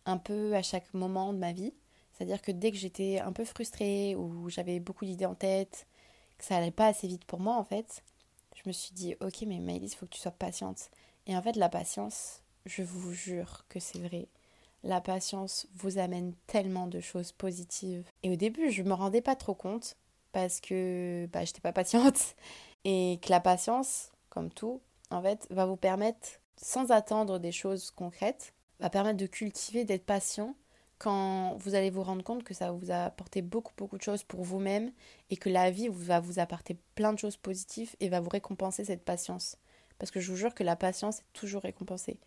[0.07, 1.73] un peu à chaque moment de ma vie.
[2.13, 5.87] C'est-à-dire que dès que j'étais un peu frustrée ou j'avais beaucoup d'idées en tête,
[6.39, 8.03] que ça allait pas assez vite pour moi en fait,
[8.55, 10.91] je me suis dit ok mais Maëlys, il faut que tu sois patiente.
[11.27, 14.29] Et en fait la patience, je vous jure que c'est vrai.
[14.85, 18.05] La patience vous amène tellement de choses positives.
[18.23, 19.97] Et au début, je me rendais pas trop compte
[20.33, 22.37] parce que bah, j'étais pas patiente.
[22.85, 27.91] Et que la patience, comme tout, en fait, va vous permettre, sans attendre des choses
[27.91, 30.55] concrètes, va permettre de cultiver, d'être patient
[30.99, 34.23] quand vous allez vous rendre compte que ça vous a apporté beaucoup beaucoup de choses
[34.23, 34.93] pour vous-même
[35.31, 38.85] et que la vie va vous apporter plein de choses positives et va vous récompenser
[38.85, 39.57] cette patience.
[39.99, 42.19] Parce que je vous jure que la patience est toujours récompensée.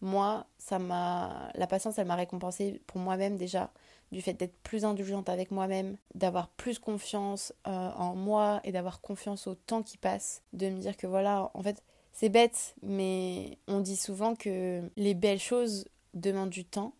[0.00, 3.70] Moi, ça m'a la patience, elle m'a récompensée pour moi-même déjà
[4.12, 9.00] du fait d'être plus indulgente avec moi-même, d'avoir plus confiance euh, en moi et d'avoir
[9.00, 13.58] confiance au temps qui passe, de me dire que voilà, en fait, c'est bête, mais
[13.66, 16.94] on dit souvent que les belles choses demande du temps.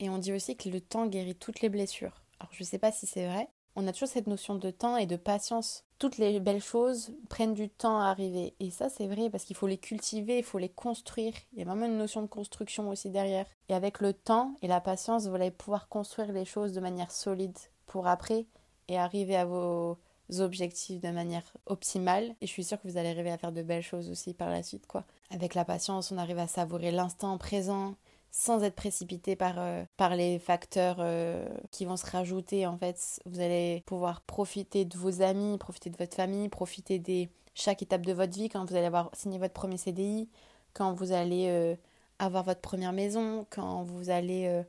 [0.00, 2.22] Et on dit aussi que le temps guérit toutes les blessures.
[2.40, 3.48] Alors je ne sais pas si c'est vrai.
[3.74, 5.84] On a toujours cette notion de temps et de patience.
[5.98, 8.54] Toutes les belles choses prennent du temps à arriver.
[8.60, 11.32] Et ça c'est vrai parce qu'il faut les cultiver, il faut les construire.
[11.52, 13.46] Il y a vraiment une notion de construction aussi derrière.
[13.68, 17.10] Et avec le temps et la patience, vous allez pouvoir construire les choses de manière
[17.10, 18.46] solide pour après
[18.88, 19.98] et arriver à vos
[20.38, 22.34] objectifs de manière optimale.
[22.40, 24.50] Et je suis sûre que vous allez arriver à faire de belles choses aussi par
[24.50, 25.04] la suite, quoi.
[25.30, 27.94] Avec la patience, on arrive à savourer l'instant présent,
[28.32, 32.66] sans être précipité par, euh, par les facteurs euh, qui vont se rajouter.
[32.66, 37.28] En fait, vous allez pouvoir profiter de vos amis, profiter de votre famille, profiter de
[37.54, 40.30] chaque étape de votre vie quand vous allez avoir signé votre premier CDI,
[40.72, 41.76] quand vous allez euh,
[42.18, 44.62] avoir votre première maison, quand vous allez,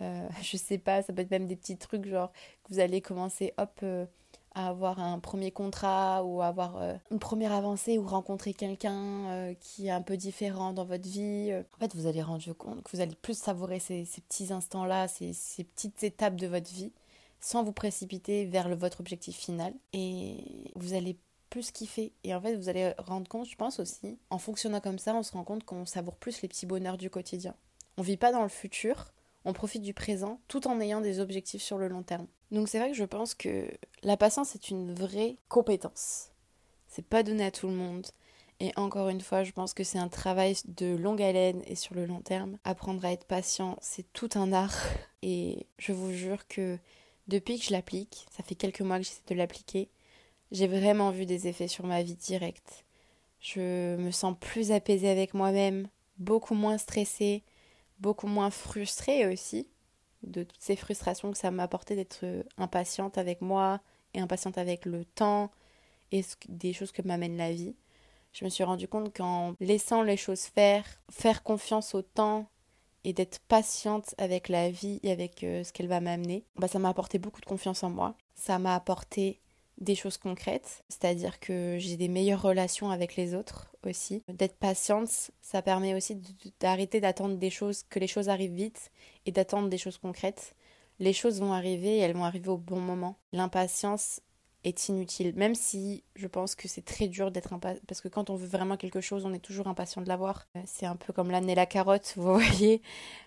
[0.00, 2.32] je sais pas, ça peut être même des petits trucs genre
[2.64, 3.84] que vous allez commencer, hop,
[4.56, 9.88] avoir un premier contrat ou avoir euh, une première avancée ou rencontrer quelqu'un euh, qui
[9.88, 11.50] est un peu différent dans votre vie.
[11.50, 11.62] Euh.
[11.76, 15.34] En fait, vous allez rendre compte que vous allez plus savourer ces, petits instants-là, ces,
[15.62, 16.90] petites étapes de votre vie,
[17.38, 19.74] sans vous précipiter vers le, votre objectif final.
[19.92, 21.18] Et vous allez
[21.50, 22.12] plus kiffer.
[22.24, 25.22] Et en fait, vous allez rendre compte, je pense aussi, en fonctionnant comme ça, on
[25.22, 27.54] se rend compte qu'on savoure plus les petits bonheurs du quotidien.
[27.98, 29.12] On vit pas dans le futur,
[29.46, 32.26] on profite du présent tout en ayant des objectifs sur le long terme.
[32.50, 33.70] Donc c'est vrai que je pense que
[34.02, 36.32] la patience est une vraie compétence.
[36.88, 38.06] C'est pas donné à tout le monde.
[38.58, 41.94] Et encore une fois, je pense que c'est un travail de longue haleine et sur
[41.94, 42.58] le long terme.
[42.64, 44.76] Apprendre à être patient, c'est tout un art.
[45.22, 46.78] Et je vous jure que
[47.26, 49.88] depuis que je l'applique, ça fait quelques mois que j'essaie de l'appliquer,
[50.52, 52.84] j'ai vraiment vu des effets sur ma vie directe.
[53.40, 57.42] Je me sens plus apaisée avec moi-même, beaucoup moins stressée,
[57.98, 59.68] beaucoup moins frustrée aussi
[60.22, 63.80] de toutes ces frustrations que ça m'a apporté d'être euh, impatiente avec moi
[64.14, 65.50] et impatiente avec le temps
[66.12, 67.74] et des choses que m'amène la vie.
[68.32, 72.48] Je me suis rendu compte qu'en laissant les choses faire, faire confiance au temps
[73.04, 76.78] et d'être patiente avec la vie et avec euh, ce qu'elle va m'amener, bah ça
[76.78, 78.16] m'a apporté beaucoup de confiance en moi.
[78.34, 79.40] Ça m'a apporté
[79.78, 84.22] des choses concrètes, c'est-à-dire que j'ai des meilleures relations avec les autres aussi.
[84.28, 86.20] D'être patiente, ça permet aussi
[86.60, 88.90] d'arrêter d'attendre des choses, que les choses arrivent vite
[89.26, 90.54] et d'attendre des choses concrètes.
[90.98, 93.18] Les choses vont arriver et elles vont arriver au bon moment.
[93.32, 94.20] L'impatience
[94.64, 98.30] est inutile, même si je pense que c'est très dur d'être impatient, parce que quand
[98.30, 100.48] on veut vraiment quelque chose, on est toujours impatient de l'avoir.
[100.56, 102.82] Euh, c'est un peu comme l'âne et la carotte, vous voyez,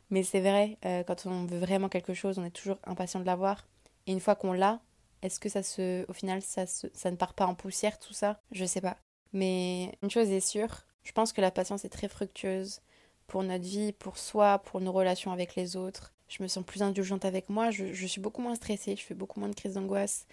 [0.09, 3.25] mais c'est vrai, euh, quand on veut vraiment quelque chose, on est toujours impatient de
[3.25, 3.67] l'avoir.
[4.05, 4.81] Et une fois qu'on l'a,
[5.21, 6.65] est-ce que ça se, au final, ça,
[7.12, 8.41] ne part pas en poussière tout ça?
[8.51, 8.97] Je sais pas.
[9.34, 12.82] Mais une chose est sûre, je pense que la patience est très fructueuse
[13.27, 16.13] pour notre vie, pour soi, pour nos relations avec les autres.
[16.27, 19.39] Je me sens plus indulgente avec moi, je, suis beaucoup moins stressée, je fais beaucoup
[19.39, 20.25] moins de crises d'angoisse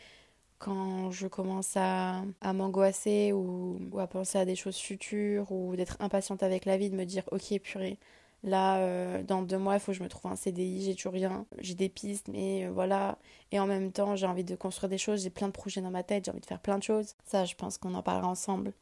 [0.58, 5.76] quand je commence à, à m'angoisser ou, ou, à penser à des choses futures ou
[5.76, 7.98] d'être impatiente avec la vie, de me dire ok purée,
[8.46, 11.12] Là, euh, dans deux mois, il faut que je me trouve un CDI, j'ai toujours
[11.12, 11.46] rien.
[11.58, 13.18] J'ai des pistes, mais euh, voilà.
[13.50, 15.90] Et en même temps, j'ai envie de construire des choses, j'ai plein de projets dans
[15.90, 17.16] ma tête, j'ai envie de faire plein de choses.
[17.24, 18.72] Ça, je pense qu'on en parlera ensemble.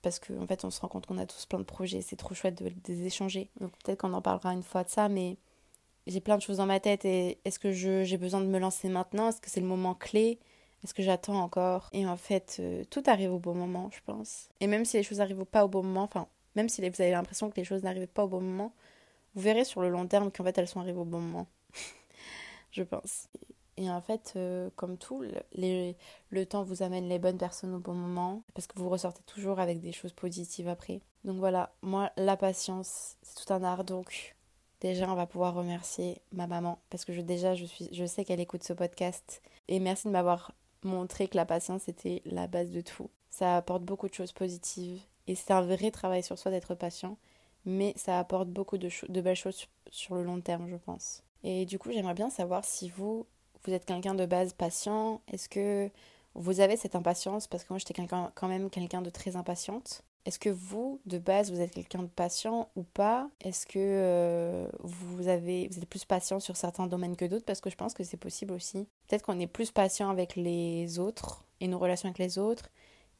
[0.00, 2.14] Parce qu'en en fait, on se rend compte qu'on a tous plein de projets, c'est
[2.14, 3.50] trop chouette de, les échanger.
[3.60, 5.38] Donc peut-être qu'on en parlera une fois de ça, mais
[6.06, 7.04] j'ai plein de choses dans ma tête.
[7.04, 9.28] Et est-ce que j'ai besoin de me lancer maintenant?
[9.30, 10.38] Est-ce que c'est le moment clé?
[10.84, 11.88] Est-ce que j'attends encore?
[11.92, 14.50] Et en fait, euh, tout arrive au bon moment, je pense.
[14.60, 17.10] Et même si les choses n'arrivent pas au bon moment, enfin, même si vous avez
[17.10, 18.72] l'impression que les choses n'arrivent pas au bon moment,
[19.34, 21.46] vous verrez sur le long terme qu'en fait elles sont arrivées au bon moment.
[22.70, 23.28] je pense.
[23.76, 27.94] Et en fait, euh, comme tout, le temps vous amène les bonnes personnes au bon
[27.94, 31.00] moment, parce que vous ressortez toujours avec des choses positives après.
[31.24, 33.82] Donc voilà, moi, la patience, c'est tout un art.
[33.82, 34.36] Donc
[34.80, 38.24] déjà, on va pouvoir remercier ma maman, parce que je, déjà, je, suis, je sais
[38.24, 39.42] qu'elle écoute ce podcast.
[39.66, 40.52] Et merci de m'avoir
[40.84, 43.10] montré que la patience était la base de tout.
[43.30, 45.00] Ça apporte beaucoup de choses positives.
[45.26, 47.16] Et c'est un vrai travail sur soi d'être patient
[47.64, 48.88] mais ça apporte beaucoup de,
[49.20, 51.22] belles choses sur, le long terme, je pense.
[51.42, 53.26] Et du coup, j'aimerais bien savoir si vous,
[53.64, 55.90] vous êtes quelqu'un de base patient, est-ce que
[56.34, 57.46] vous avez cette impatience?
[57.46, 60.02] Parce que moi, j'étais quand même quelqu'un de très impatiente.
[60.26, 63.28] Est-ce que vous, de base, vous êtes quelqu'un de patient ou pas?
[63.42, 67.44] Est-ce que euh, vous, avez, vous êtes plus patient sur certains domaines que d'autres?
[67.44, 68.88] Parce que je pense que c'est possible aussi.
[69.06, 72.70] Peut-être qu'on est plus patient avec les autres et nos relations avec les autres.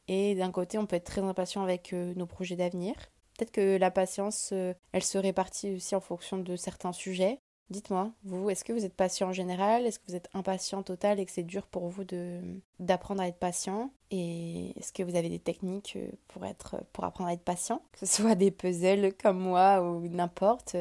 [0.07, 2.93] Et d'un côté, on peut être très impatient avec euh, nos projets d'avenir.
[3.37, 7.39] Peut-être que la patience, euh, elle se répartit aussi en fonction de certains sujets.
[7.71, 9.87] Dites-moi, vous, est-ce que vous êtes patient en général?
[9.87, 12.39] Est-ce que vous êtes impatient total et que c'est dur pour vous de
[12.79, 13.91] d'apprendre à être patient?
[14.11, 17.81] Et est-ce que vous avez des techniques euh, pour être pour apprendre à être patient?
[17.91, 20.75] Que ce soit des puzzles comme moi ou n'importe.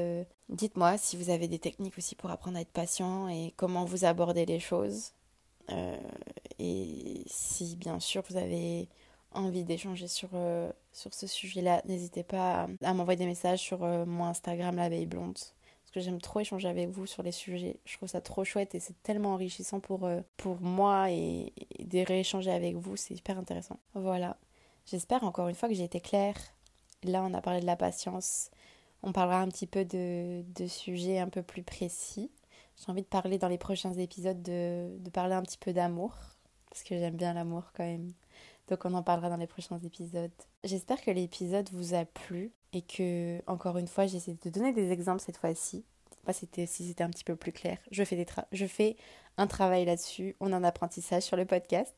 [0.51, 4.05] Dites-moi si vous avez des techniques aussi pour apprendre à être patient et comment vous
[4.05, 5.13] abordez les choses.
[6.59, 8.91] et si bien sûr vous avez
[9.35, 14.05] envie d'échanger sur, euh, sur ce sujet-là, n'hésitez pas à, m'envoyer des messages sur euh,
[14.07, 15.35] mon Instagram, la veille blonde.
[15.35, 17.79] Parce que j'aime trop échanger avec vous sur les sujets.
[17.85, 22.05] Je trouve ça trop chouette et c'est tellement enrichissant pour, euh, pour moi et, de
[22.05, 22.97] rééchanger avec vous.
[22.97, 23.79] C'est hyper intéressant.
[23.95, 24.37] Voilà.
[24.87, 26.37] J'espère encore une fois que j'ai été claire.
[27.03, 28.51] Là, on a parlé de la patience.
[29.03, 32.31] On parlera un petit peu de, de sujets un peu plus précis.
[32.77, 36.15] J'ai envie de parler dans les prochains épisodes de, de parler un petit peu d'amour.
[36.71, 38.13] Parce que j'aime bien l'amour quand même
[38.69, 40.31] Donc on en parlera dans les prochains épisodes.
[40.65, 44.91] J'espère que l'épisode vous a plu et que, encore une fois, j'essaie de donner des
[44.91, 45.85] exemples cette fois-ci.
[46.25, 47.79] Pas si c'était un petit peu plus clair.
[47.91, 48.97] Je fais, des je fais
[49.37, 50.37] un travail là-dessus.
[50.41, 51.95] On a un apprentissage sur le podcast.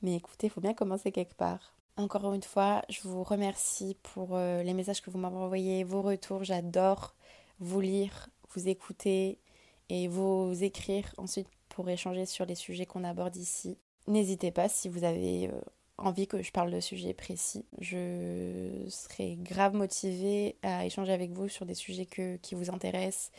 [0.00, 1.74] Mais écoutez, il faut bien commencer quelque part.
[1.98, 6.02] Encore une fois, je vous remercie pour euh, les messages que vous m'avez envoyés, vos
[6.02, 6.44] retours.
[6.44, 7.14] J'adore
[7.60, 9.38] vous lire, vous écouter
[9.88, 13.78] et vous écrire ensuite pour échanger sur les sujets qu'on aborde ici.
[14.06, 15.60] N'hésitez pas si vous avez euh,
[15.98, 17.64] envie que je parle de sujets précis.
[17.80, 23.30] Je serai grave motivée à échanger avec vous sur des sujets que, qui vous intéressent.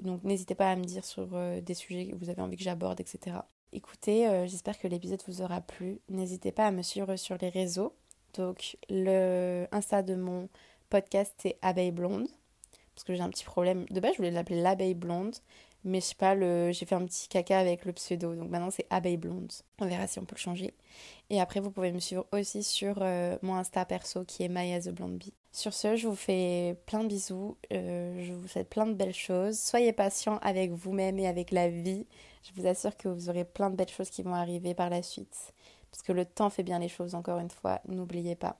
[0.00, 2.62] Donc n'hésitez pas à me dire sur euh, des sujets que vous avez envie que
[2.62, 3.36] j'aborde, etc.
[3.72, 6.00] Écoutez, euh, j'espère que l'épisode vous aura plu.
[6.08, 7.94] N'hésitez pas à me suivre sur les réseaux.
[8.34, 10.48] Donc, le Insta de mon
[10.88, 12.26] podcast, c'est Abeille Blonde.
[12.94, 13.86] Parce que j'ai un petit problème.
[13.90, 15.36] De base, je voulais l'appeler l'Abeille Blonde.
[15.84, 16.72] Mais je sais pas, le...
[16.72, 18.34] j'ai fait un petit caca avec le pseudo.
[18.34, 19.52] Donc maintenant, c'est Abeille Blonde.
[19.78, 20.74] On verra si on peut le changer.
[21.30, 24.80] Et après, vous pouvez me suivre aussi sur euh, mon Insta perso qui est Maya
[24.80, 25.32] the Blonde Bee.
[25.52, 27.56] Sur ce, je vous fais plein de bisous.
[27.72, 29.58] Euh, je vous souhaite plein de belles choses.
[29.58, 32.06] Soyez patient avec vous-même et avec la vie.
[32.42, 35.02] Je vous assure que vous aurez plein de belles choses qui vont arriver par la
[35.02, 35.54] suite.
[35.90, 38.58] Parce que le temps fait bien les choses, encore une fois, n'oubliez pas.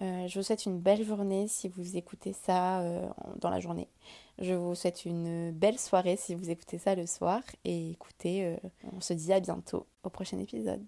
[0.00, 2.82] Euh, je vous souhaite une belle journée si vous écoutez ça
[3.36, 3.88] dans la journée.
[4.38, 7.42] Je vous souhaite une belle soirée si vous écoutez ça le soir.
[7.64, 8.56] Et écoutez,
[8.92, 10.84] on se dit à bientôt au prochain épisode.